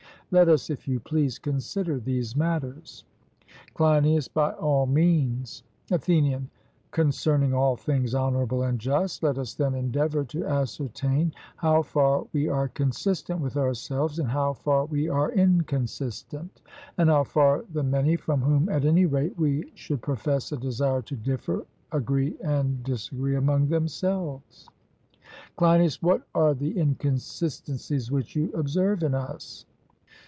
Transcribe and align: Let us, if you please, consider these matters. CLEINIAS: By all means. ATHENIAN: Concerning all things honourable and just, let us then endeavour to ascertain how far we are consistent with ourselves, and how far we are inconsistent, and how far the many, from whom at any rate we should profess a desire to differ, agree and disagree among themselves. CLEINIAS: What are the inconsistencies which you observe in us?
Let 0.33 0.47
us, 0.47 0.69
if 0.69 0.87
you 0.87 1.01
please, 1.01 1.37
consider 1.37 1.99
these 1.99 2.37
matters. 2.37 3.03
CLEINIAS: 3.73 4.29
By 4.29 4.53
all 4.53 4.85
means. 4.85 5.63
ATHENIAN: 5.91 6.49
Concerning 6.91 7.53
all 7.53 7.75
things 7.75 8.15
honourable 8.15 8.63
and 8.63 8.79
just, 8.79 9.23
let 9.23 9.37
us 9.37 9.53
then 9.55 9.75
endeavour 9.75 10.23
to 10.23 10.45
ascertain 10.45 11.33
how 11.57 11.81
far 11.81 12.27
we 12.31 12.47
are 12.47 12.69
consistent 12.69 13.41
with 13.41 13.57
ourselves, 13.57 14.19
and 14.19 14.29
how 14.29 14.53
far 14.53 14.85
we 14.85 15.09
are 15.09 15.33
inconsistent, 15.33 16.61
and 16.97 17.09
how 17.09 17.25
far 17.25 17.65
the 17.73 17.83
many, 17.83 18.15
from 18.15 18.41
whom 18.41 18.69
at 18.69 18.85
any 18.85 19.05
rate 19.05 19.37
we 19.37 19.69
should 19.75 20.01
profess 20.01 20.53
a 20.53 20.57
desire 20.57 21.01
to 21.01 21.15
differ, 21.17 21.65
agree 21.91 22.37
and 22.41 22.85
disagree 22.85 23.35
among 23.35 23.67
themselves. 23.67 24.69
CLEINIAS: 25.57 26.01
What 26.01 26.25
are 26.33 26.53
the 26.53 26.77
inconsistencies 26.79 28.09
which 28.09 28.33
you 28.37 28.49
observe 28.53 29.03
in 29.03 29.13
us? 29.13 29.65